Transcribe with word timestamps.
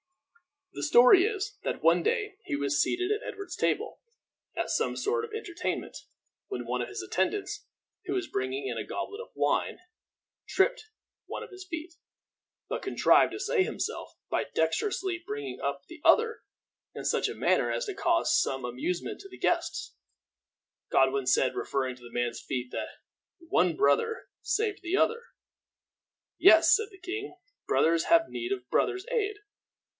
The 0.73 0.81
story 0.81 1.25
is, 1.25 1.59
that 1.63 1.83
one 1.83 2.01
day 2.01 2.37
he 2.45 2.55
was 2.55 2.81
seated 2.81 3.11
at 3.11 3.21
Edward's 3.21 3.57
table, 3.57 3.99
at 4.55 4.71
some 4.71 4.95
sort 4.95 5.25
of 5.25 5.33
entertainment, 5.33 5.95
when 6.47 6.65
one 6.65 6.81
of 6.81 6.87
his 6.87 7.03
attendants, 7.03 7.65
who 8.05 8.13
was 8.13 8.27
bringing 8.27 8.65
in 8.67 8.77
a 8.77 8.83
goblet 8.87 9.19
of 9.21 9.29
wine, 9.35 9.79
tripped 10.47 10.85
one 11.25 11.43
of 11.43 11.51
his 11.51 11.67
feet, 11.69 11.93
but 12.67 12.81
contrived 12.81 13.33
to 13.33 13.39
save 13.39 13.65
himself 13.65 14.13
by 14.29 14.45
dexterously 14.55 15.19
bringing 15.27 15.59
up 15.59 15.83
the 15.87 16.01
other 16.03 16.41
in 16.95 17.03
such 17.03 17.27
a 17.27 17.35
manner 17.35 17.69
as 17.69 17.85
to 17.85 17.93
cause 17.93 18.41
some 18.41 18.63
amusement 18.65 19.19
to 19.19 19.29
the 19.29 19.37
guests; 19.37 19.93
Godwin 20.89 21.27
said, 21.27 21.53
referring 21.53 21.95
to 21.97 22.01
the 22.03 22.11
man's 22.13 22.41
feet, 22.41 22.71
that 22.71 22.87
one 23.39 23.75
brother 23.75 24.29
saved 24.41 24.79
the 24.81 24.95
other. 24.97 25.21
"Yes," 26.39 26.75
said 26.75 26.87
the 26.89 26.97
king, 26.99 27.35
"brothers 27.67 28.05
have 28.05 28.29
need 28.29 28.51
of 28.53 28.67
brothers' 28.69 29.05
aid. 29.11 29.35